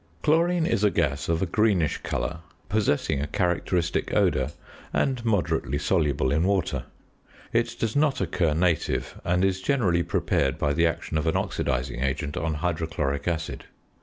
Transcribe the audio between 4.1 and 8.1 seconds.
odour, and moderately soluble in water. It does